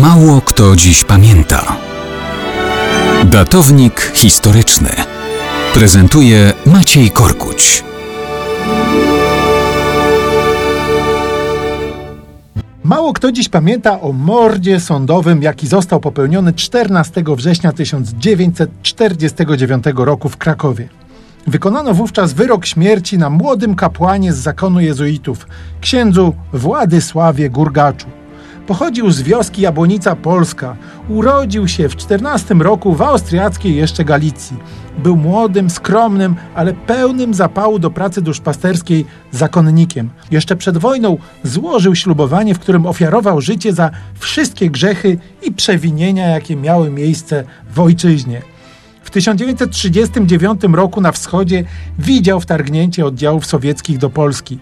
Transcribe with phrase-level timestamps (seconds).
[0.00, 1.76] Mało kto dziś pamięta.
[3.24, 4.90] Datownik historyczny
[5.74, 7.84] prezentuje Maciej Korkuć.
[12.84, 20.36] Mało kto dziś pamięta o mordzie sądowym, jaki został popełniony 14 września 1949 roku w
[20.36, 20.88] Krakowie.
[21.46, 25.46] Wykonano wówczas wyrok śmierci na młodym kapłanie z zakonu jezuitów,
[25.80, 28.15] księdzu Władysławie Gurgaczu.
[28.66, 30.76] Pochodził z wioski Jabłonica Polska.
[31.08, 34.56] Urodził się w 14 roku w austriackiej jeszcze Galicji.
[34.98, 40.10] Był młodym, skromnym, ale pełnym zapału do pracy duszpasterskiej zakonnikiem.
[40.30, 46.56] Jeszcze przed wojną złożył ślubowanie, w którym ofiarował życie za wszystkie grzechy i przewinienia, jakie
[46.56, 48.42] miały miejsce w ojczyźnie.
[49.02, 51.64] W 1939 roku na wschodzie
[51.98, 54.58] widział wtargnięcie oddziałów sowieckich do Polski.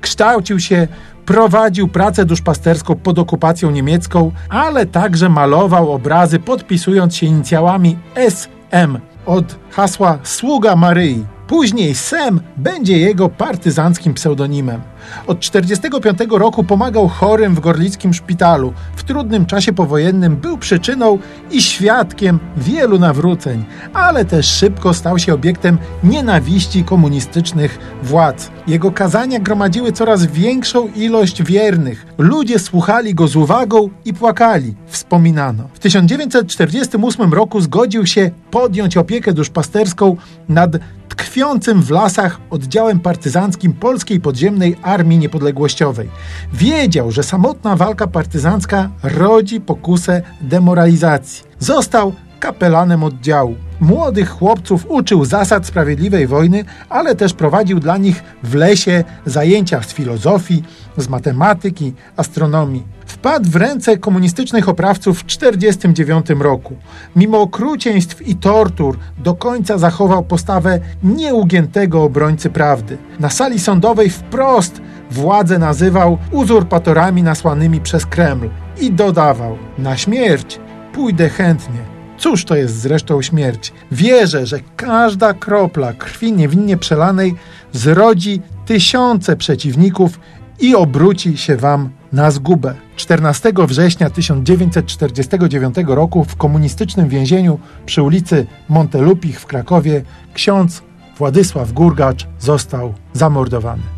[0.00, 0.88] Kształcił się,
[1.28, 9.56] prowadził pracę duszpasterską pod okupacją niemiecką, ale także malował obrazy podpisując się inicjałami SM od
[9.70, 11.37] hasła Sługa Maryi.
[11.48, 14.80] Później Sem będzie jego partyzanckim pseudonimem.
[15.26, 18.72] Od 1945 roku pomagał chorym w gorlickim szpitalu.
[18.96, 21.18] W trudnym czasie powojennym był przyczyną
[21.50, 28.50] i świadkiem wielu nawróceń, ale też szybko stał się obiektem nienawiści komunistycznych władz.
[28.66, 32.06] Jego kazania gromadziły coraz większą ilość wiernych.
[32.18, 35.68] Ludzie słuchali go z uwagą i płakali, wspominano.
[35.72, 40.16] W 1948 roku zgodził się podjąć opiekę duszpasterską
[40.48, 40.70] nad
[41.18, 46.08] tkwiącym w lasach oddziałem partyzanckim Polskiej Podziemnej Armii Niepodległościowej.
[46.52, 51.44] Wiedział, że samotna walka partyzancka rodzi pokusę demoralizacji.
[51.58, 53.54] Został kapelanem oddziału.
[53.80, 59.92] Młodych chłopców uczył zasad sprawiedliwej wojny, ale też prowadził dla nich w lesie zajęcia z
[59.92, 60.62] filozofii,
[60.96, 62.97] z matematyki, astronomii.
[63.18, 66.76] Wpadł w ręce komunistycznych oprawców w 1949 roku.
[67.16, 72.98] Mimo okrucieństw i tortur do końca zachował postawę nieugiętego obrońcy prawdy.
[73.20, 74.80] Na sali sądowej wprost
[75.10, 78.48] władzę nazywał uzurpatorami nasłanymi przez Kreml
[78.80, 80.60] i dodawał: Na śmierć
[80.92, 81.80] pójdę chętnie.
[82.18, 83.72] Cóż to jest zresztą śmierć?
[83.92, 87.34] Wierzę, że każda kropla krwi niewinnie przelanej
[87.72, 90.20] zrodzi tysiące przeciwników
[90.60, 92.87] i obróci się wam na zgubę.
[92.98, 100.02] 14 września 1949 roku w komunistycznym więzieniu przy ulicy Montelupich w Krakowie
[100.34, 100.82] ksiądz
[101.18, 103.97] Władysław Gurgacz został zamordowany.